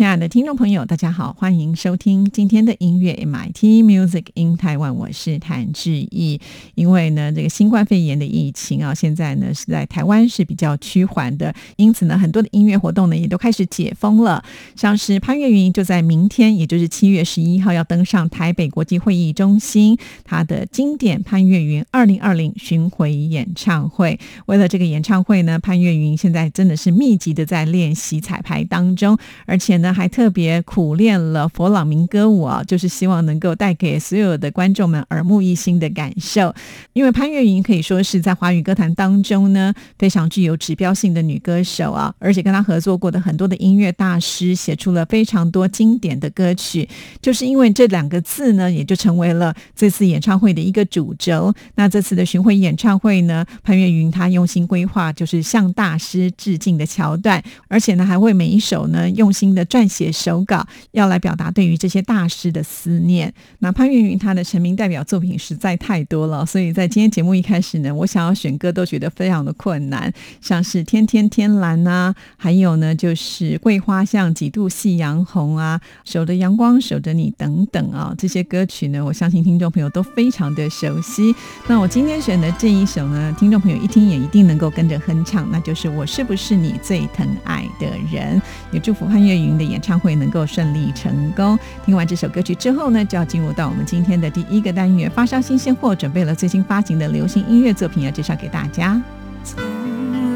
[0.00, 6.40] 亲爱的听众朋友，大家好，欢迎收听今天的音乐 MIT Music in Taiwan，我是谭志毅。
[6.74, 14.42] 因为呢，这个新冠肺炎的疫情啊，现在呢是在台湾是比较趋缓的，因此呢，很多的音乐活动呢也都开始解封了。
[14.74, 24.18] 像是潘越云就在明天，也就是七月十一号要登上台北国际会议中心，他的经典潘越云二零二零巡回演唱会。
[24.46, 29.89] 为了这个演唱会呢，潘越云现在真的是密集的在练习彩排当中，而且呢。
[29.92, 36.54] 还特别苦练了佛朗明歌舞啊，就是希望能够带给所有的观众们耳目一新的感受。
[36.92, 46.88] 因为潘越云可以说是在华语歌坛当中呢非常具有指标性的女歌手啊，而且跟她合作过的很多的音乐大师写出了非常多经典的歌曲。
[47.20, 51.52] 就是因为这两个字呢，也就成为了这次演唱会的一个主轴。
[51.74, 63.32] 那这次的巡回演唱会呢，潘越云她用心规划，就是向大师致敬的桥段，而且呢还为每一首呢用心的撰撰写手稿，要来表达对于这些大师的思念。
[63.60, 75.80] 那潘越云他的成名代表作品实在太多了，所以在今天节目一开始呢，我想要选歌都觉得非常的困难，像是《天天天蓝》啊，还有呢就是《桂花巷几度夕阳红》啊，
[76.12, 81.34] 《守着阳光守着你》等等啊，这些歌曲呢，我相信听众朋友都非常的熟悉。
[81.66, 88.38] 那我今天选的这一首呢，听众朋友一听也一定能够跟着哼唱，那就是《我是不是你最疼爱的人》。
[88.72, 89.69] 也祝福潘越云的。
[89.70, 91.58] 演唱会能够顺利成功。
[91.86, 99.00] 听完这首歌曲之后呢，就要进入到我们今天的第一个单元——发烧新鲜货，准备了最新发行的流行音乐作品要介绍给大家。
[99.44, 99.62] 从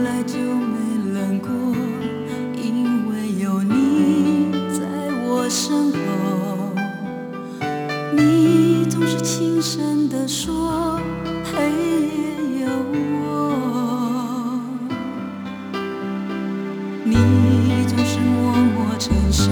[0.04, 1.50] 来就没冷过，
[2.56, 4.84] 因为有你在
[5.26, 6.72] 我身后。
[8.16, 10.54] 你总是轻声地说。
[11.54, 12.33] 烧
[18.98, 19.50] 承受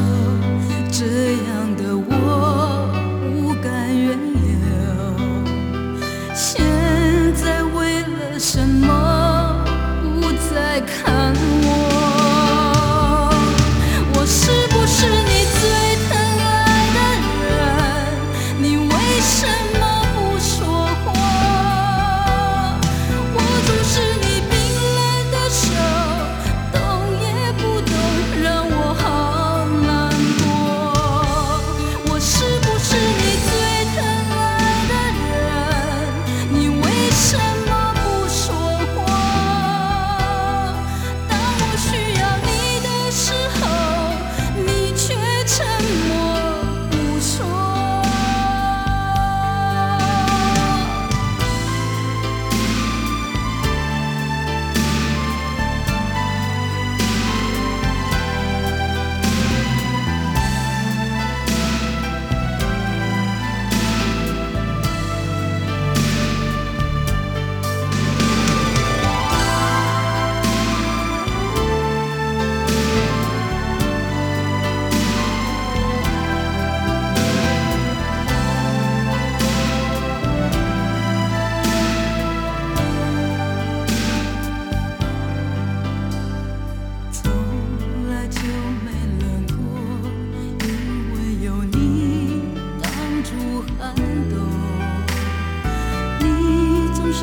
[0.90, 2.88] 这样的我，
[3.32, 4.42] 不敢远留。
[6.34, 6.64] 想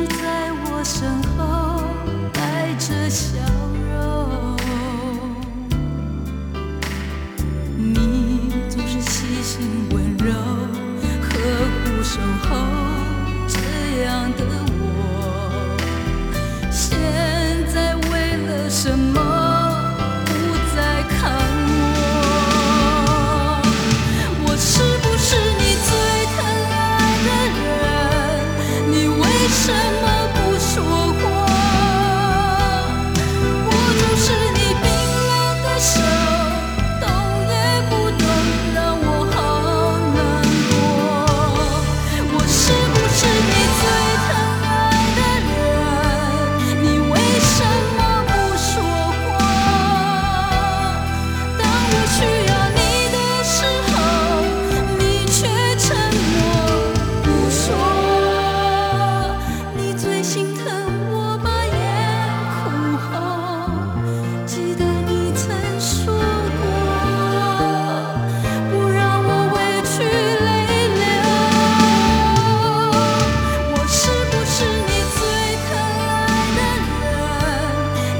[0.06, 1.82] 在我身后
[2.32, 3.59] 带着笑。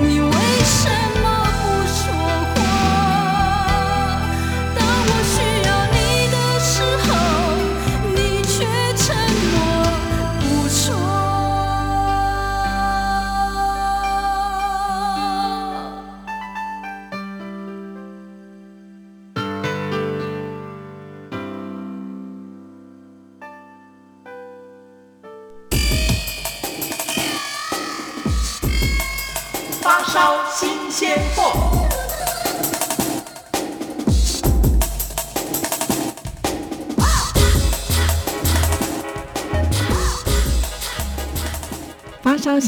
[0.09, 0.30] you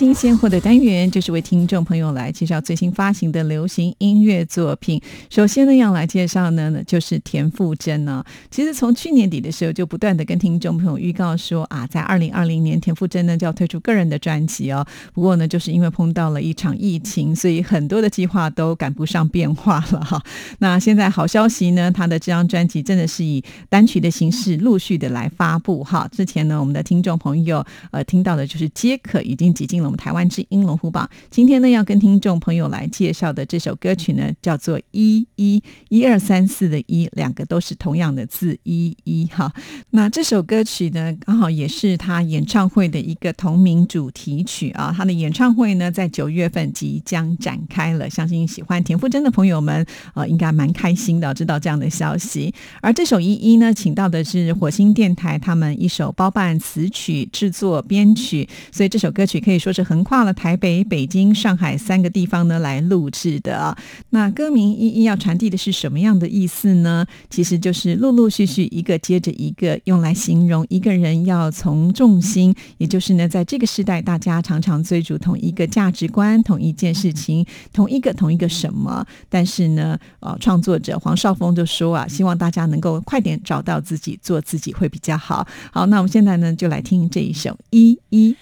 [0.02, 5.00] 新鲜货的单元，就是为听众朋友来介绍最新发行的流行音乐作品。
[5.30, 8.24] 首先呢，要来介绍呢，就是田馥甄呢。
[8.50, 14.84] 其实从去年底的时候，就不断的跟听众朋友预告说啊，在二零二零年，田馥甄呢就要推出个人的专辑哦。
[15.14, 20.20] 不过呢，就是因为碰到了一场疫情，所以很多的计划都赶不上变化了哈。
[20.58, 26.08] 那现在好消息呢，他的这张专辑真的是以单曲的形式陆续的来发布哈。
[26.10, 29.52] 之前呢，我们的听众朋友呃听到的就是皆可已经。
[29.52, 31.08] 挤进了台湾之音龙虎榜。
[31.30, 39.52] 今天呢，要跟听众朋友来介绍的这首歌曲呢，叫做《一一一二三四》的一，两个都是同样的字一一哈。
[39.90, 44.94] 那这首歌曲呢，刚好也是他演唱会的一个同名主题曲啊。
[44.96, 49.84] 他的演唱会呢，在九月份即将展开了，相信喜欢田馥甄的朋友们
[50.14, 52.54] 呃，应该蛮开心的，知道这样的消息。
[52.80, 59.42] 而这首一一呢，请到的是火星电台他们一首包办词曲、制作、编曲，所以这首歌曲。
[59.42, 63.76] 可以说是横跨了台北、北京、上海三个地方呢来录制的。
[64.10, 67.06] 那歌名一一要传递的是什么样的意思呢？
[67.30, 79.04] 其实就是陆陆续续一个接着一个，用来形容一个人要从重心，也就是呢，在这个时代，大家常常追逐同一个价值观、同一件事情、同一个同一个什么。
[79.28, 85.46] 但是呢，呃，创作者黄少峰就说啊，希望大家能够快点找到自己，做自己会比较好。
[85.72, 88.36] 好，那我们现在呢，就来听这一首一一。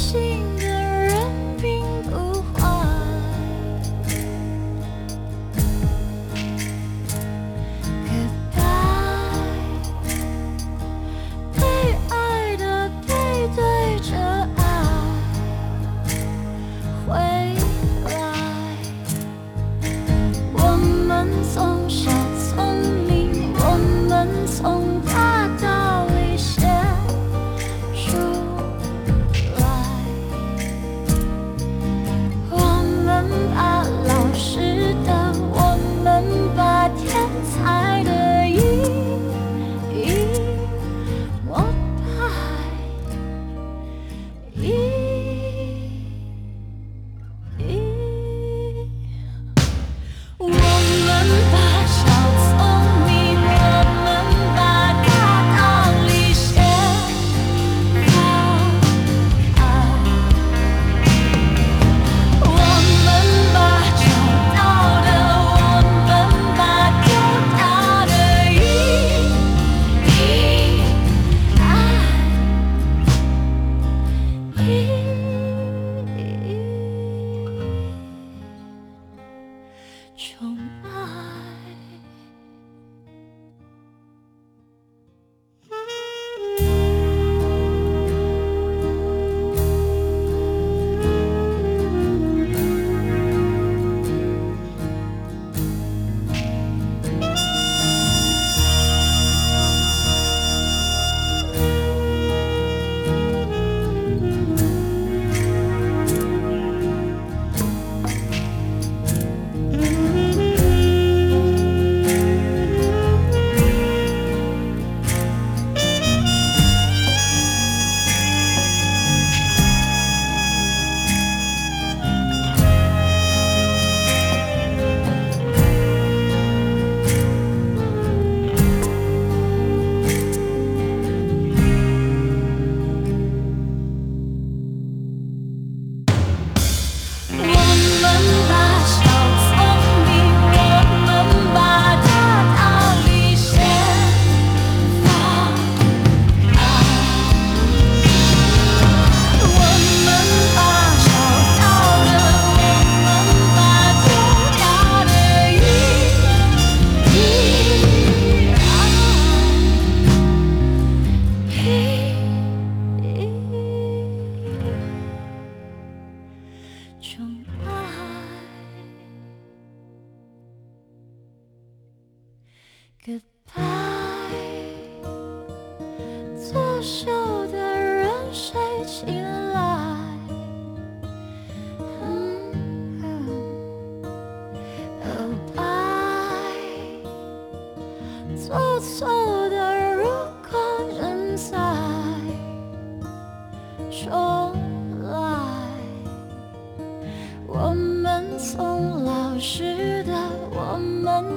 [0.00, 0.29] 心。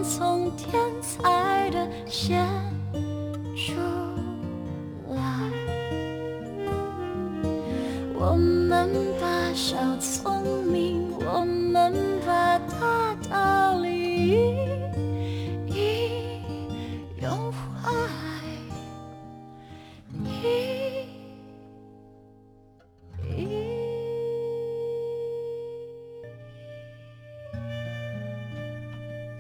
[0.04, 2.48] 从天才的线
[3.56, 3.74] 出
[5.10, 5.18] 来，
[8.14, 10.33] 我们把小错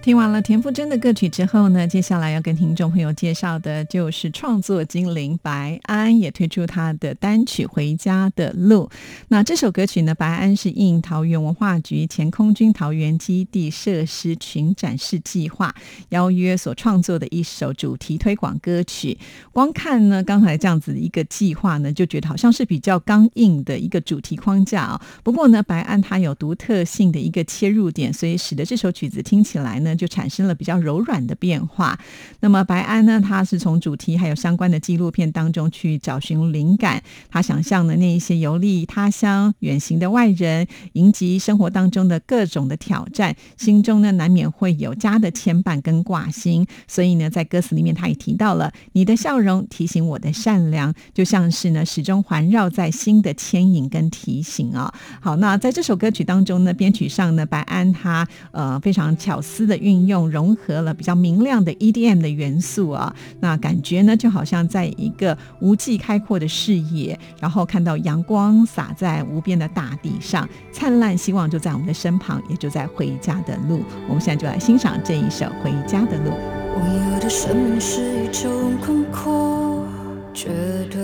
[0.03, 8.89] 听完了田馥甄的歌曲之后呢，接下来要跟听众朋友介绍的就是创作精灵白安也推出他的单曲《回家的路》。
[9.29, 15.74] 那这首歌曲呢，白安是应桃园文化局前空军桃园基地设施群展示计划
[16.10, 19.17] 邀约所创作的一首主题推广歌曲。
[19.53, 31.98] 光看呢，刚才这样子一个计划呢，就觉得好像是比较刚硬的一个主题框架啊、不过呢，白安他有独特性的一个切入点，所以使得这首曲子听起来呢，就产生了比较柔软的变化。
[32.40, 46.66] 那么白安呢，他是从主题还有相关的纪录片当中去找寻灵感，他想象的那一些游历他乡、远行的外人，迎击生活当中的各种的挑战，心中呢难免会有家的牵绊跟挂心。
[46.88, 73.84] 所以呢，在歌词里面他也提到了你的笑容提醒我的善良，就像是呢始终环绕在心的牵引跟提醒啊、好，那在这首歌曲当中呢，编曲上呢，白安他呃非常巧思的运用，融合了比较明亮的 EDM 的元素啊，那感觉呢就好像在一个无际开阔的视野，然后看到阳光洒在无边的大地上，灿烂希望就在我们的身旁，也就在回家的路。
[74.08, 76.32] 我们现在就来欣赏这一首《回家的路》。
[76.75, 79.86] 我有的生命是一种空阔
[80.34, 80.50] 绝
[80.90, 81.00] 对，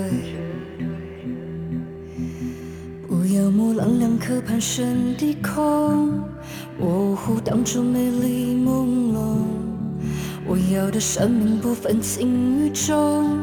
[3.08, 6.20] 不要模棱两可攀升低空，
[6.80, 9.20] 模糊当初美丽朦胧。
[10.46, 13.38] 我要的生命不分轻与重，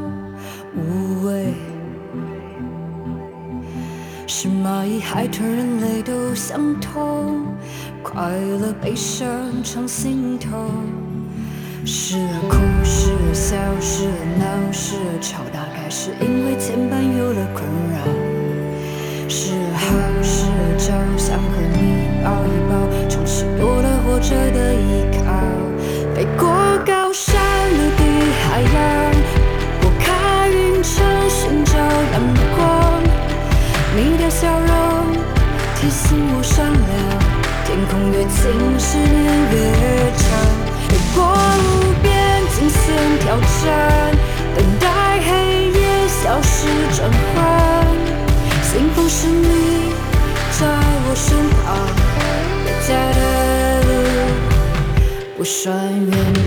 [0.75, 1.52] 无畏。
[4.26, 7.45] 是蚂蚁、海豚、人类都相同，
[8.02, 9.28] 快乐、悲伤
[9.62, 10.57] 常心头。
[11.85, 17.62] 时而哭，时而笑，时而闹，时而吵，大概是因为牵绊有了困
[17.93, 18.00] 扰。
[19.28, 19.87] 时而好，
[20.23, 21.75] 时而糟，想和你
[22.26, 22.75] 抱一抱，
[23.09, 25.23] 重新多了活着的依靠。
[26.12, 26.50] 飞过
[26.85, 27.38] 高山、
[27.71, 28.02] 陆地、
[28.42, 29.14] 海洋，
[29.80, 32.18] 拨开云层，寻找阳
[32.56, 33.00] 光。
[33.95, 34.66] 你的笑容
[35.76, 36.75] 提醒我善良，
[37.64, 39.54] 天空越近，思念越
[40.18, 40.26] 长。
[40.90, 41.30] 越过
[41.62, 42.11] 无边
[42.50, 42.83] 惊险
[43.21, 44.05] 挑战，
[55.66, 56.46] 路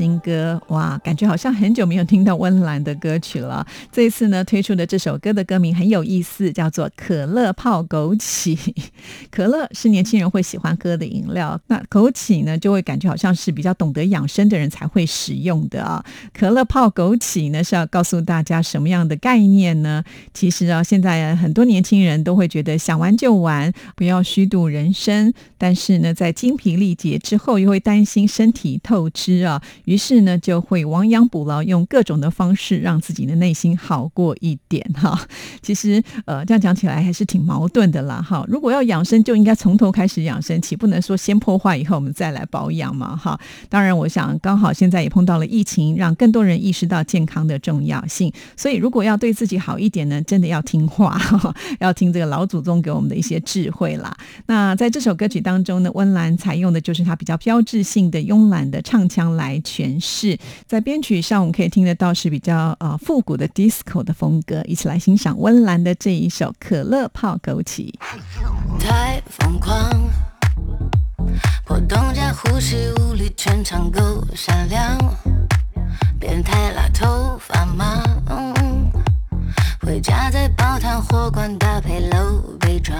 [0.00, 0.60] 温歌。
[0.68, 3.66] 哇，感觉好像很久没有听到温岚的歌曲了。
[3.90, 8.56] 这一次呢，推出的这首歌的歌名很有意思，叫做《可乐泡枸杞》。
[9.30, 16.04] 可乐是年轻人会喜欢喝的饮料，那枸杞呢，就会感觉好像是比较懂得养生的人才会使用的啊。
[16.32, 20.04] 可乐泡枸杞呢，是要告诉大家什么样的概念呢？
[20.32, 25.32] 其实啊，现在很多年轻人都会觉得想玩就玩，不要虚度人生。
[25.58, 35.20] 但是呢，在精疲力竭之后，又会担心身体透支啊，于是是呢就会亡羊补牢，用各种的方式让自己的内心好过一点哈。
[35.60, 38.44] 其实呃，这样讲起来还是挺矛盾的啦哈。
[38.46, 43.36] 如果要养生，就应该从头开始养生，岂不能说先破坏以后我们再来保养嘛哈？
[43.68, 48.32] 当然，我想刚好现在也碰到了疫情，让更多人意识到健康的重要性。
[48.56, 51.20] 所以如果要对自己好一点呢，真的要听话，
[51.80, 54.16] 要听这个老祖宗给我们的一些智慧啦。
[54.46, 57.86] 那在这首歌曲当中呢，温岚采用的就是它比较标志。
[57.86, 67.92] 性的慵懒的唱腔来诠释，在编曲上我们可以听得到是比较呃复古的 disco 的风格，一起来欣赏温岚的这一首《可乐泡枸杞》。
[68.78, 70.10] 太疯狂，
[71.64, 74.98] 破洞加呼吸无力，全场够闪亮，
[76.18, 78.02] 变态辣头发吗？
[79.80, 82.98] 回家再煲汤火罐搭配露背装。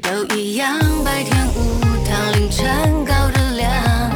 [0.00, 4.10] 都一样，白天无糖，凌晨高热量，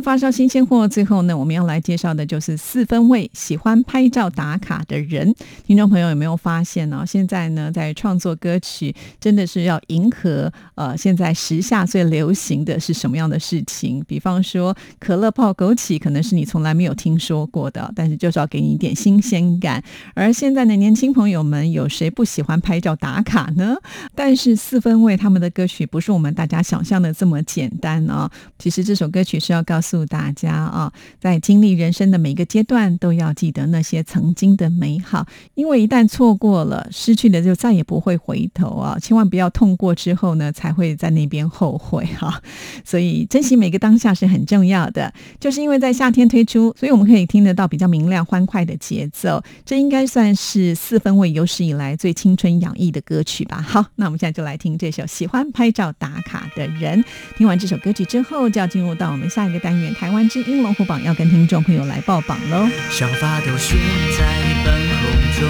[0.00, 5.34] 的发烧新鲜货，最后呢，我们要来介绍的就是四分卫喜欢拍照打卡的人。
[5.66, 7.04] 听众朋友有没有发现呢？
[7.06, 14.02] 现在呢，在创作歌曲，真的是要迎合呃现在时下最流行的是什么样的事情？
[14.06, 19.82] 比方说可乐泡枸杞，可能是你从来没有听说过的，但是就是要给你一点新鲜感。
[20.14, 23.76] 而现在的年轻朋友们，有谁不喜欢拍照打卡呢？
[24.14, 28.30] 但是四分卫他们的歌曲不是我们大家想象的这么简单啊！
[28.58, 29.40] 其实这首歌曲。
[29.40, 38.96] 是要告诉祝大家啊，在经历人生的每个阶段，都要记得那些曾经的美好，因为一旦错过了，失去的就再也不会回头啊！
[39.00, 42.40] 千万不要痛过之后呢，才会在那边后悔哈。
[42.86, 45.12] 所以珍惜每个当下是很重要的。
[45.40, 53.60] 就是因为在夏天推出，所以我们可以听得到比较明亮欢快的节奏，这应该算是四分卫有史以来最青春洋溢的歌曲吧。
[53.60, 57.02] 好，那我们现在就来听这首《喜欢拍照打卡的人》。
[57.36, 59.28] 听完这首歌曲之后，就要进入到我们。
[59.30, 62.68] 下一个单元，台湾之音龙虎榜要跟听众朋友来报榜喽。
[62.90, 63.78] 想法都悬
[64.18, 64.24] 在
[64.64, 65.00] 半空
[65.38, 65.48] 中，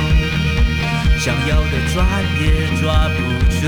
[1.18, 2.04] 想要的抓
[2.38, 3.66] 也抓不住，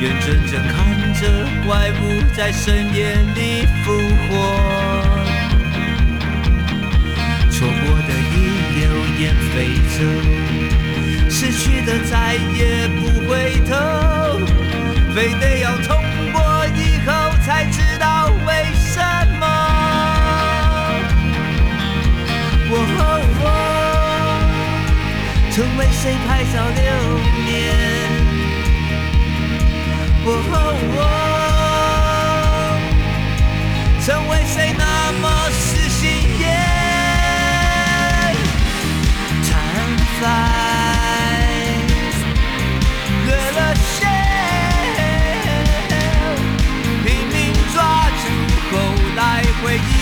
[0.00, 0.74] 眼睁睁看
[1.14, 1.22] 着
[1.66, 2.02] 怪物
[2.36, 3.86] 在深夜里复
[4.28, 4.30] 活，
[7.50, 8.34] 错过的已
[8.78, 8.82] 流
[9.18, 9.22] 言
[9.54, 9.56] 飞
[9.96, 9.98] 走，
[11.30, 13.30] 失去的再也不回
[13.68, 13.70] 头，
[15.14, 16.01] 非得要痛
[25.54, 26.82] 成为谁拍照留
[27.44, 27.52] 念？
[30.24, 30.28] 哦，
[34.02, 35.60] 成为谁那么死
[35.90, 36.00] 心
[36.40, 36.42] 眼？
[39.44, 39.52] 贪
[40.18, 40.22] 烦，
[43.26, 44.08] 越了线，
[47.04, 47.36] 拼命
[47.74, 47.76] 抓
[48.22, 48.24] 住
[48.70, 48.72] 后
[49.16, 49.20] 来
[49.62, 50.01] 回忆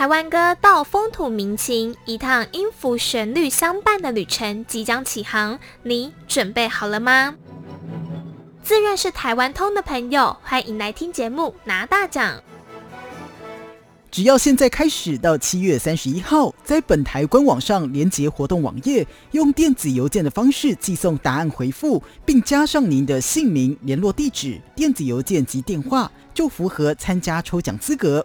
[0.00, 7.34] 台湾歌到风土民情，一趟音符旋律相伴的旅程即将起航，你准备好了吗？
[8.62, 12.42] 自认是台湾通的朋友，欢迎来听节目拿大奖。
[14.10, 28.24] 只要现在开始到七月三十一号，在本台官网上连接活动网页，用电子邮件的方式寄送答案回复，并加上您的姓名、联络地址、电子邮件及电话，就符合参加抽奖资格。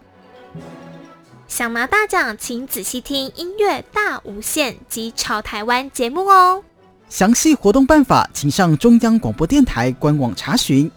[1.48, 6.62] 想拿大奖，请仔细听音乐大无限及潮台湾节目哦。
[7.08, 10.90] 详细活动办法，请上中央广播电台官网查询。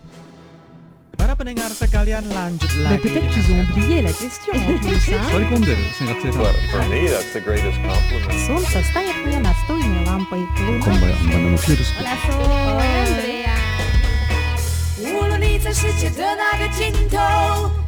[15.62, 17.18] 在世界的那个尽头，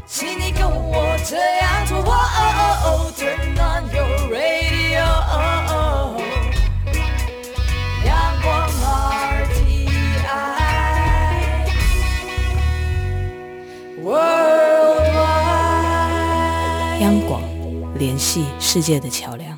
[0.05, 1.99] 请你跟我这样做。
[1.99, 2.51] 哦哦
[2.83, 5.07] 哦，Turn on your radio，
[8.05, 8.11] 阳
[8.43, 8.69] 光
[9.47, 10.19] RTI，。
[16.99, 17.41] 央广，
[17.97, 19.57] 联系世界的桥梁。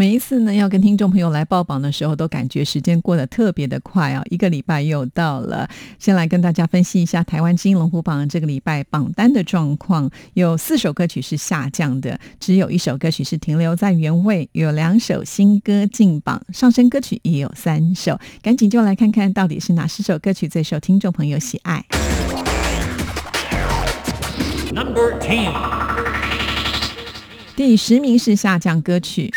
[0.00, 4.22] 每一次呢要跟听众朋友来报榜的时候，都感觉时间过得特别的快啊！
[4.30, 10.10] 一个礼拜又到了，先来跟大家分析一下台湾金龙虎榜这个礼拜榜单的状况。
[10.32, 18.18] 有四首歌曲是下降的，只有一首歌曲是停留在原位，有两首新歌进榜，上升歌曲也有三首。
[18.40, 21.84] 赶紧就来看看到底是哪十首歌曲最受听众朋友喜爱。
[24.72, 25.52] Number Ten，
[27.54, 29.30] 第十名是下降歌曲。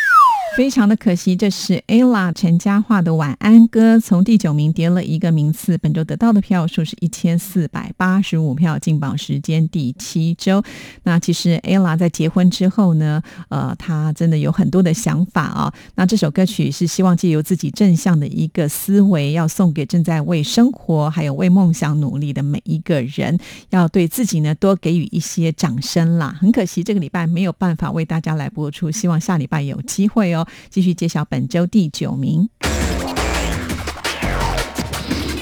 [0.56, 5.76] 非常的可惜，这是 ella 陈嘉桦的晚安歌，从第九名跌了一个名次。
[5.80, 10.64] 本周得到的票数是一千四百八十五票，进榜时间第七周。
[11.04, 23.40] 那其实 ella 在结婚之后呢，呃，她真的有很多的想法啊、那这首歌曲是希望借由自己正向的一个思维，要送给正在为生活还有为梦想努力的每一个人，
[23.72, 26.36] 要对自己呢多给予一些掌声啦。
[26.40, 30.43] 很可惜这个礼拜没有办法为大家来播出，希望下礼拜有机会哦。
[30.70, 32.50] 继续揭晓本周第九名。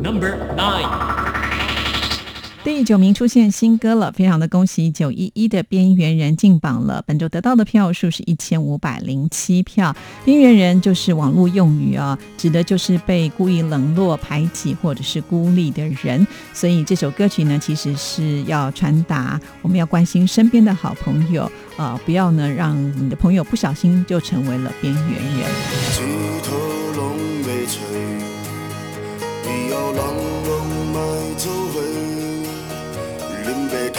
[0.02, 1.21] Number Nine，
[2.64, 7.04] 第九名出现新歌了，非常的恭喜九一一的边缘人进榜了。
[7.08, 9.96] 本周得到的票数是一千五百零七票。
[10.24, 16.26] 边缘人就是网络用语啊，指的就是被故意冷落、排挤或者是孤立的人。
[16.54, 25.04] 所以这首歌曲呢，其实是要传达我们要关心身边的好朋友，呃，不要呢让你的朋友不小心就成为了边缘
[25.40, 25.50] 人。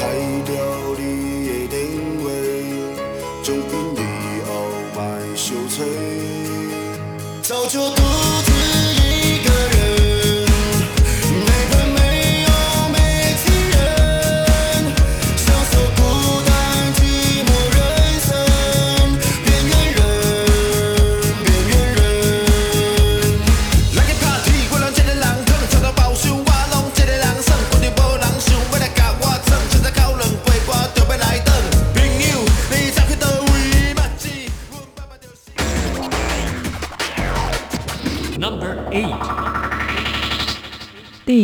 [0.02, 0.81] 恁要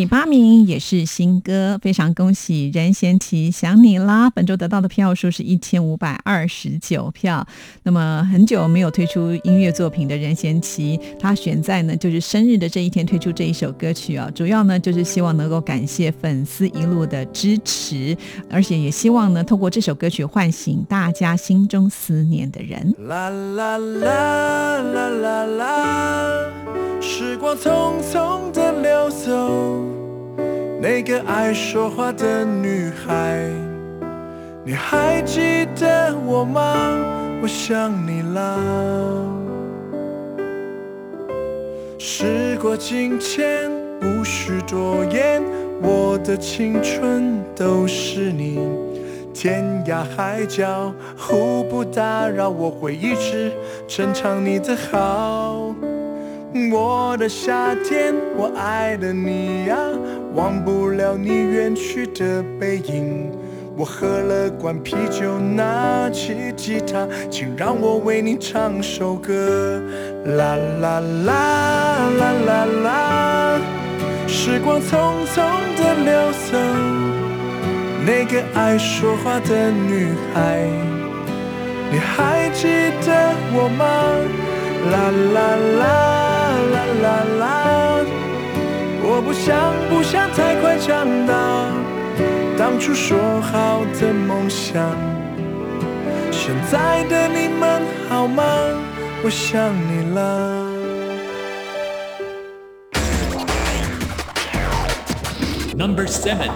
[0.09, 4.31] 八名也是新歌，非常恭喜任贤齐想你啦！
[4.31, 7.47] 本周得到的票数是一千五百二十九票。
[7.83, 18.16] 那么很久没有推出音乐作品的任贤齐，他选在呢就是生日的这一天推出这一首歌曲啊，主要呢就是希望能够感谢粉丝一路的支持，
[18.51, 22.94] 而且也希望呢透过这首歌曲唤醒大家心中思念的人。
[23.07, 26.53] 啦啦啦啦啦啦，
[27.01, 29.85] 时光匆匆的流走，
[30.80, 33.50] 那个爱说话的女孩，
[34.64, 36.62] 你还记得我吗？
[37.42, 38.56] 我想你啦。
[41.98, 43.68] 时过境迁，
[44.00, 45.42] 无需多言，
[45.82, 48.60] 我的青春都是你。
[49.34, 53.52] 天涯海角互不打扰，我会一直
[53.88, 55.74] 珍藏你的好。
[56.72, 59.76] 我的夏天，我爱的你呀、
[60.34, 63.30] 忘不了你远去的背影。
[63.76, 69.80] 我喝了罐啤酒，拿起吉他，请让我为你唱首歌。
[70.24, 73.61] 啦啦啦啦啦啦，
[74.26, 75.37] 时光匆匆
[75.76, 76.58] 的流走，
[78.04, 80.66] 那个爱说话的女孩，
[81.92, 82.66] 你还记
[83.06, 83.84] 得我吗？
[84.90, 86.27] 啦啦啦
[87.03, 88.05] 啦啦啦，
[89.03, 91.33] 我不想不想太快长大。
[92.59, 94.96] 当初说好的梦想，
[96.33, 98.42] 现在的你们好吗？
[99.22, 100.66] 我想你了。
[105.77, 106.51] Number seven，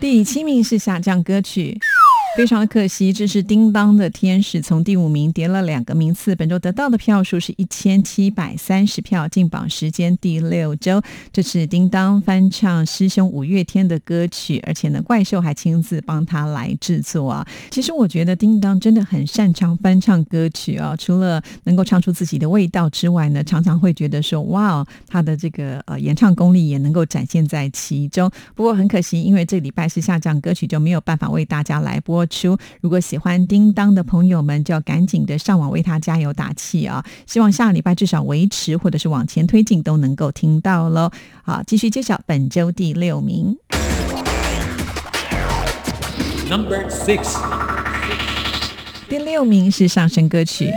[0.00, 1.78] 第七名是下降歌曲。
[2.38, 6.36] 非常的可惜，这是叮当的天使从第五名跌了两个名次。
[6.36, 11.02] 本周得到的票数是一千七百三十票，进榜时间第六周。
[11.32, 17.44] 这是叮当翻唱师兄五月天的歌曲，而且呢，怪兽还亲自帮他来制作啊。
[17.72, 28.30] 其实我觉得叮当真的很擅长翻唱歌曲啊，除了能够唱出自己的味道之外呢，常常会觉得说，哇，他的这个呃演唱功力也能够展现在其中。
[28.54, 32.27] 不过很可惜，因为这礼拜是下降歌曲，就没有办法为大家来播。
[32.28, 37.04] 出，如果喜欢叮当的朋友们，就要赶紧的上网为他加油打气啊！
[37.26, 41.10] 希望下礼拜至少维持或者是往前推进都能够听到喽。
[41.42, 43.56] 好，继续揭晓本周第六名
[46.48, 47.36] ，Number Six，
[49.08, 50.70] 第六名是上升歌曲。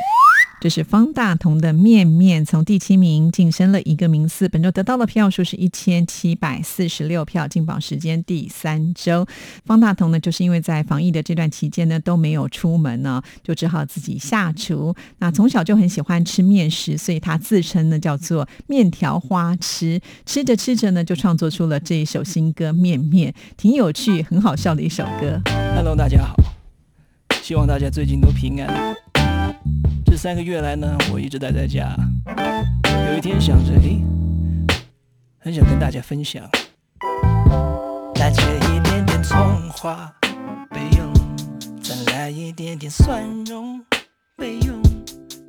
[0.62, 9.26] 这是方大同的《面面》，从第七名晋升了一个名次，本周得到的票数是一千七百四十六票，进榜时间第三周。
[9.66, 14.94] 方大同呢，就是因为在防疫的这段期间呢都没有出门呢，就只好自己下厨。
[15.18, 20.00] 那从小就很喜欢吃面食，所以他自称呢叫做面条花痴。
[20.28, 25.42] 吃着吃着呢，就创作出了这一首新歌《面面》，挺有趣、很好笑的一首歌。
[25.76, 26.36] Hello，大家好，
[27.42, 29.11] 希望大家最近都平安。
[30.06, 31.96] 这三个月来呢，我一直待在家。
[33.08, 34.04] 有一天想着，诶，
[35.40, 36.44] 很想跟大家分享。
[38.16, 39.38] 来切一点点葱
[39.70, 40.14] 花
[40.70, 41.12] 备用，
[41.82, 43.84] 再来一点点蒜蓉
[44.38, 44.80] 备用，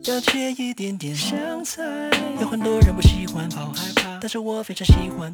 [0.04, 1.82] 要切一点点香菜。
[2.40, 5.32] 有很多人不喜欢，好害怕，但是我非常喜欢。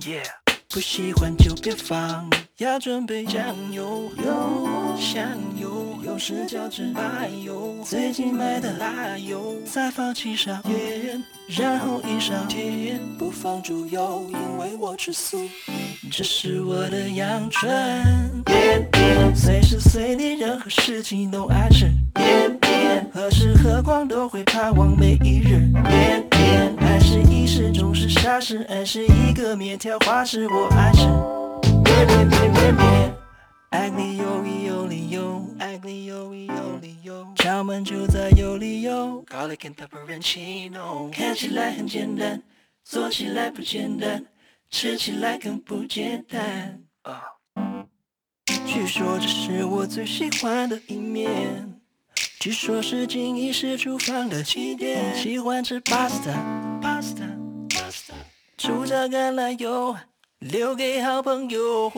[0.71, 2.29] 不喜欢就别放，
[2.59, 4.69] 要准备酱油、油
[5.01, 5.27] 香
[5.59, 11.25] 油，有时叫芝麻油，最近买的辣油，再放七勺盐，
[11.59, 15.39] 然后一勺甜，不放猪油，因为我吃素，
[16.11, 17.73] 这是我的阳春
[18.45, 21.87] 面面，随时随地任何事情都爱吃。
[22.15, 25.57] 面面，何时何况都会盼望每一日。
[25.83, 27.68] 面面，爱是一时
[28.29, 30.47] 总是，爱是一个面条花式。
[30.49, 31.07] 我爱吃
[31.83, 33.15] 面面面面面，
[33.71, 39.25] 爱你有理有理由，爱你有理有理由，敲门就在有理由。
[39.27, 42.43] Garlic and pepperoncino，看起来很简单，
[42.85, 44.27] 做起来不简单，
[44.71, 46.83] 吃起来更不简单。
[48.67, 51.81] 据说这是我最喜欢的一面，
[52.39, 55.17] 据说是经一是厨房的起点。
[55.17, 57.38] 喜欢吃 pasta，pasta，pasta，
[58.59, 59.97] 煮着橄榄油。
[60.41, 61.89] 留给好朋友。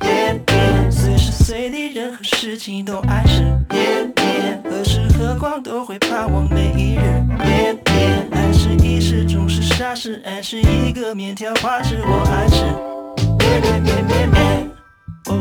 [0.00, 7.00] 面面，随时随地，任何事情都爱吃面面，何时何况都会盼望每一日
[7.36, 8.28] 面面。
[8.30, 12.64] 爱是一时总是傻事，爱是一个面条花式，我爱吃
[13.38, 14.70] 面面面面面。
[15.26, 15.34] O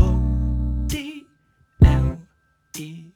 [0.00, 0.02] O
[0.88, 1.24] D
[1.80, 2.16] L
[2.78, 3.12] E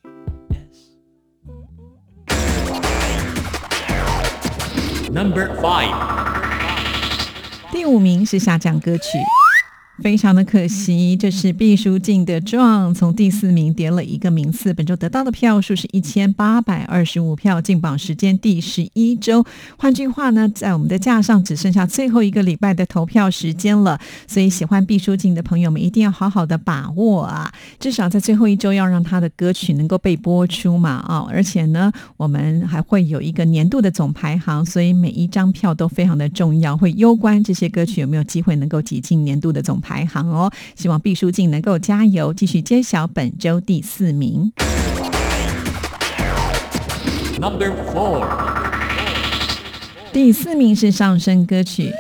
[5.10, 6.35] S，Number Five。
[7.86, 9.04] 第五名是下降歌曲。
[10.02, 14.74] 非常的可惜，这是毕书尽的《壮》，从第四名跌了一个名次。
[14.74, 19.42] 本周得到的票数是一千八百二十五票，进榜时间第十一周。
[19.78, 23.98] 换句话呢，在我们的架上只剩下最后一个礼拜的投票时间了。
[24.26, 27.50] 所以喜欢毕书尽的朋友们一定要好好的把握啊！
[27.80, 31.26] 至少在最后一周要让他的歌曲能够被播出嘛啊！
[31.30, 39.80] 而且呢，我们还会有一个年度的总排行，所以每一张票都非常的重要，会攸关这些歌曲有没有机会能够挤进年度的总。
[39.85, 44.52] 排行哦，希望毕书尽能够加油，继续揭晓本周第四名。
[47.38, 48.26] Number four，
[50.12, 51.92] 第四名是上升歌曲。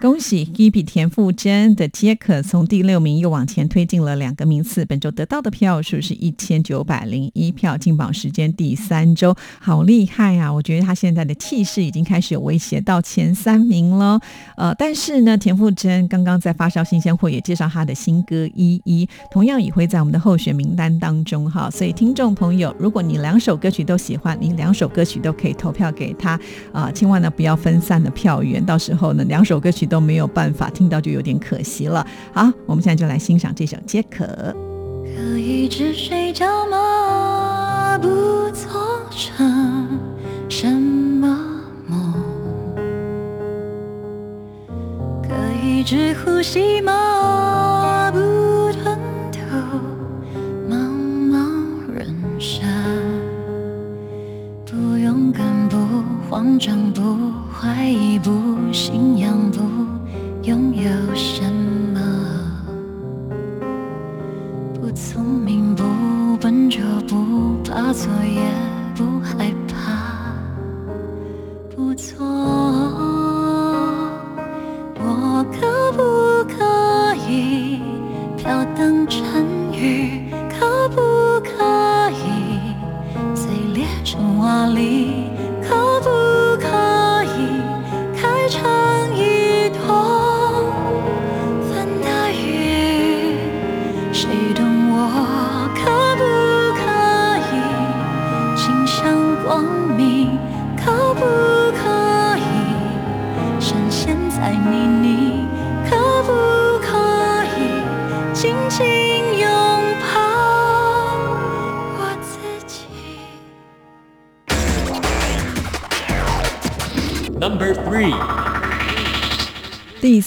[0.00, 10.50] 恭喜 Hebe 田馥甄的《皆可》从第六名又往前推进了两个名次，本周得到的票数是一千九百零一票，进榜时间第三周，好厉害啊！
[10.50, 14.18] 我觉得他现在的气势已经开始有威胁到前三名了。
[14.56, 21.70] 呃，但是呢，田馥甄刚刚在发烧新鲜货也介绍他的新歌《依依》，同样也会在我们的候选名单当中哈。
[21.70, 26.40] 所以听众朋友，如果你两首歌曲都喜欢，你两首歌曲都可以投票给他
[26.72, 29.89] 啊，千万呢不要分散了票源，到时候呢两首歌曲。
[29.90, 32.06] 都没有办法听到，就有点可惜了。
[32.32, 34.24] 好，我们现在就来欣赏这首《皆可》。
[35.04, 37.98] 可以只睡觉吗？
[38.00, 38.08] 不
[38.52, 38.70] 做
[39.10, 39.98] 成
[40.48, 41.26] 什么
[41.86, 42.14] 梦？
[45.22, 48.10] 可以只呼吸吗？
[48.12, 48.18] 不
[48.72, 48.96] 吞
[49.32, 49.40] 吐
[50.70, 50.76] 茫
[51.28, 52.62] 茫人生。
[54.64, 55.76] 不勇敢，不
[56.30, 57.02] 慌张，不
[57.60, 59.60] 怀疑，不信仰，不
[60.48, 60.90] 拥有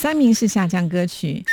[0.03, 1.45] 三明是下降歌曲。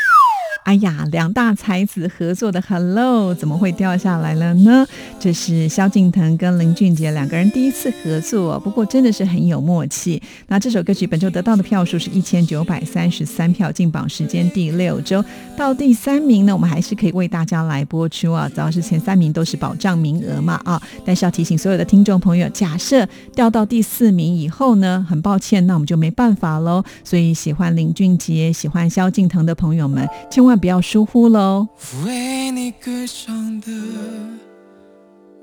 [0.65, 4.85] 哎呀，两大才子合作的《Hello》怎么会掉下来了呢？
[5.21, 10.21] 这是萧敬腾跟林俊杰两个人第一次合作，不过真的是很有默契。
[10.49, 15.23] 那这首歌曲本周得到的票数是一千九百三十三票，进榜时间第六周
[15.59, 20.81] 到第三名呢，我们还是可以为大家来播出啊，只要是前三名都是保障名额嘛啊。
[21.05, 26.83] 但是要提醒所有的听众朋友，假设掉到第四名以后呢，很抱歉，那我们就没办法喽。
[27.05, 31.68] 所以喜欢林俊杰、喜欢萧敬腾的朋友们，千万不要疏忽喽。
[32.07, 33.71] 为你歌唱的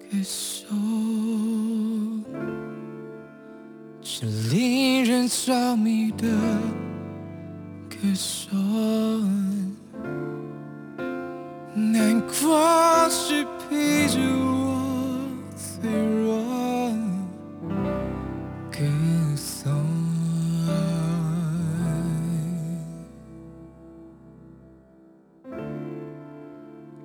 [0.10, 0.66] 歌手，
[4.02, 6.26] 是令人着迷的
[7.90, 8.58] 歌颂。
[11.76, 15.20] 难过是陪着我
[15.58, 16.42] 脆弱
[18.72, 18.78] 歌
[19.36, 19.74] 颂。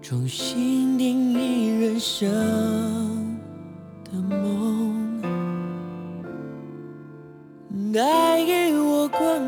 [0.00, 2.91] 重新定义人生
[4.12, 5.22] 的梦，
[7.92, 9.40] 带给我光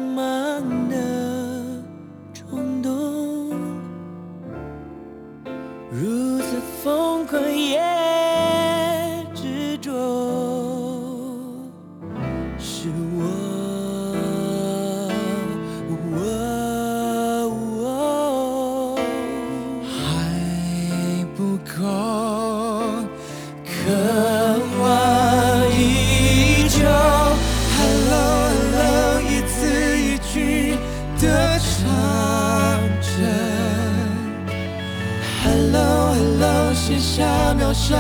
[36.95, 37.25] 写下
[37.55, 37.97] 渺小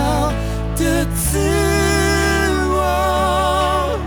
[0.76, 1.38] 的自
[2.70, 3.98] 我，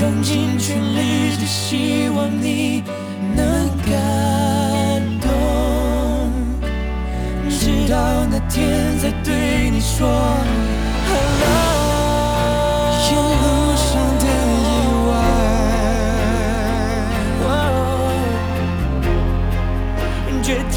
[0.00, 2.82] 用尽全力，只希望你
[3.36, 3.94] 能感
[5.20, 5.30] 动。
[7.48, 7.96] 直到
[8.28, 10.08] 那天再对你说
[11.08, 11.76] Hello。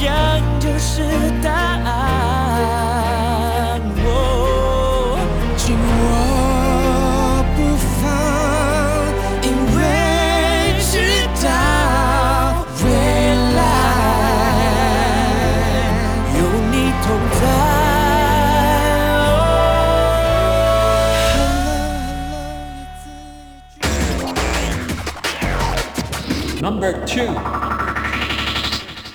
[0.01, 0.07] 沿
[0.62, 0.66] 路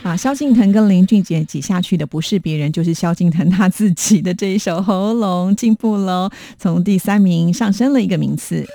[0.03, 6.29] 啊，萧敬腾跟林俊杰挤下去的不是别人，就是萧敬腾他自己的这一首《喉咙》进步喽，
[6.59, 8.67] 从第三名上升了一个名次。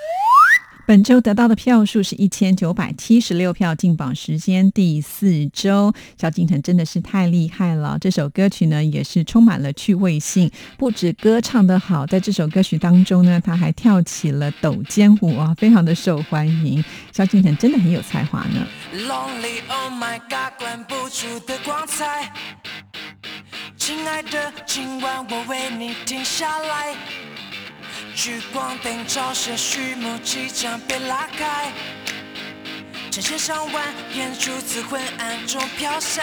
[0.90, 5.94] 本周得到的票数是一千九百七十六票，进榜时间第四周。
[6.20, 16.84] 萧敬腾真的是太厉害了，这首歌曲呢也是充满了趣味性，不止歌唱得好，在这首歌曲当中呢，他还跳起了抖肩舞啊，非常的受欢迎。
[17.12, 18.66] 萧敬腾真的很有才华呢。
[18.92, 22.32] Lonely, oh my God，关不住的光彩。
[23.76, 26.96] 亲爱的，今晚我为你停下来。
[28.22, 31.72] 聚光灯照射序幕即将被拉开，
[33.10, 36.22] 成千上万眼珠子昏暗中飘散。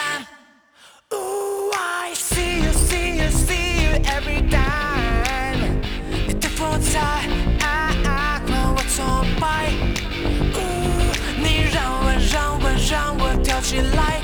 [1.09, 5.81] Oh I see you, see you, see you every time。
[6.27, 6.99] 你的风采，
[7.65, 9.71] 啊啊，让我崇拜。
[10.53, 14.21] Ooh，你让我让我让我跳起来。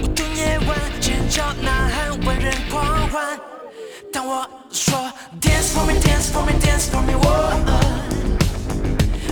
[0.00, 3.49] 舞动夜晚，尖叫呐喊，万人狂欢。
[4.20, 4.92] 当我说
[5.40, 7.24] Dance for me, dance for me, dance for me，我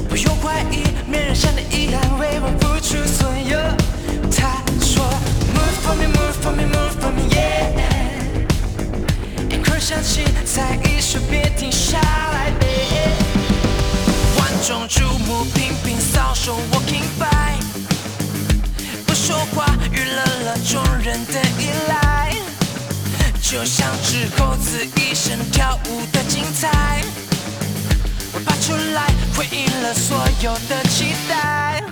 [0.08, 3.58] 不用怀疑，没人像你一样为我付出所有。
[4.34, 5.04] 他说
[5.52, 7.68] Move for me, move for me, move for me, yeah。
[9.50, 13.12] 音乐响起，再一首别停下来，baby。
[14.38, 17.60] 万众瞩目，频频扫手，Walking by，
[19.06, 22.32] 不说话，娱乐了众人的依赖。
[23.50, 27.02] 就像只猴子一生跳舞的精彩，
[28.34, 31.82] 我爬出来回应了所有的期待。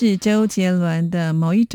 [0.00, 1.66] 是周杰伦的《Mojito》，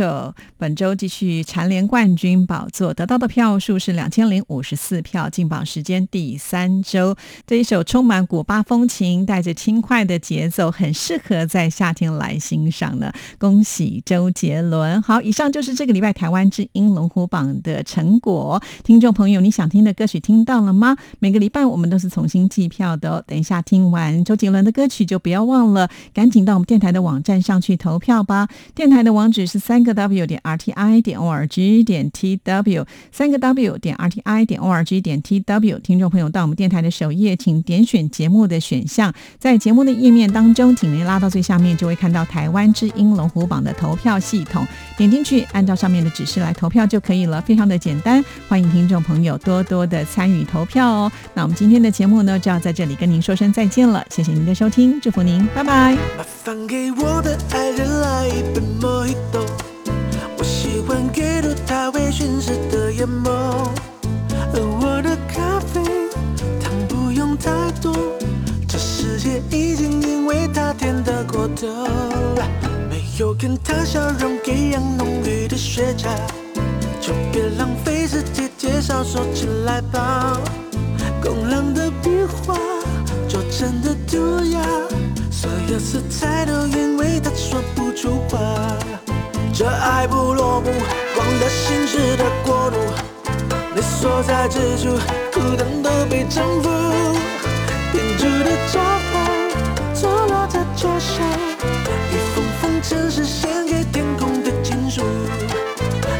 [0.57, 7.17] 本周继续蝉联冠军宝座，得到的票数是两千零五十四票，进榜时间第三周。
[7.45, 13.11] 这一首充满古巴风情、带着轻快的节奏，很适合在夏天来欣赏呢。
[13.37, 15.01] 恭喜周杰伦！
[15.01, 18.63] 好，以上就是这个礼拜台湾之音龙虎榜的成果。
[18.85, 20.95] 听众朋友，你想听的歌曲听到了吗？
[21.19, 23.23] 每个礼拜我们都是重新计票的哦。
[23.27, 28.49] 等一下听完周杰伦的歌曲，就不要忘了赶紧到我们电台的网站上去投票吧。
[28.75, 35.79] 电台的网址是三个 W 点 RTI 点 ORG 点 TW，三个 W 点 RTI 点 ORG 点 TW。
[35.79, 48.23] 听众朋友到我们电台的首页，请点选节目的选项，在节目的页面当中，请您拉到最下面，就会看到台湾之音龙虎榜的投票系统，点进去，按照上面的指示来投票就可以了，非常的简单。
[48.49, 51.11] 欢迎听众朋友多多的参与投票哦。
[51.33, 55.93] 那我们今天的节目呢，就要在这里跟您说声再见了，谢谢您的收听，祝福您，拜拜。
[56.17, 59.47] 麻烦给我的爱人来一杯 Mojito，
[60.37, 63.31] 我喜欢给入它微醺时的眼眸。
[64.53, 65.81] 而我的咖啡
[66.61, 67.49] 糖不用太
[67.81, 67.95] 多，
[68.67, 71.67] 这世界已经因为他甜得过头。
[72.89, 76.09] 没有跟他笑容一样浓郁的雪茄，
[76.99, 80.37] 就别浪费时间介绍，说起来吧。
[81.21, 82.57] 工人的笔画
[83.29, 84.61] 就真的涂鸦。
[85.31, 86.92] 所有色彩都因
[88.03, 88.37] 出发。
[89.53, 90.69] 这爱不落幕，
[91.15, 92.77] 光的心事的国度，
[93.73, 94.89] 你所在之处，
[95.31, 96.69] 孤单都被征服。
[97.93, 101.25] 编织的招牌，错落在桌上，
[102.11, 105.01] 一封封城市献给天空的情书。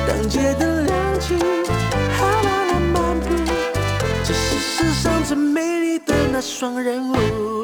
[0.07, 1.35] 当街灯亮起，
[2.17, 3.27] 还慢慢漫步，
[4.23, 7.62] 这是世上最美丽的那双人舞。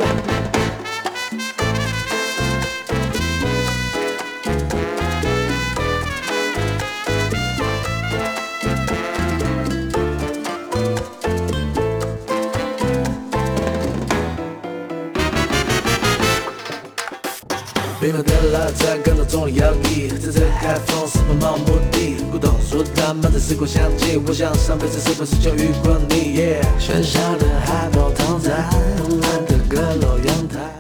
[18.52, 22.16] 拉赞感到重力摇曳，在这开放是否漫无目的？
[22.32, 30.79] 古董书摊们在时光相近，我想上辈子是不是就遇过你？Yeah，喧嚣的海报躺在慵懒的阁楼阳台。